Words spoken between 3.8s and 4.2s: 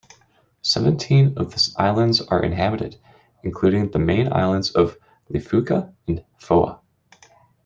the